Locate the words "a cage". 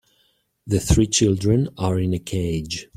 2.15-2.87